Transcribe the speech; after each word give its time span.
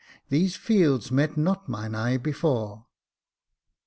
These 0.29 0.55
fields 0.55 1.11
met 1.11 1.37
not 1.37 1.69
mine 1.69 1.93
eye 1.93 2.17
before. 2.17 2.87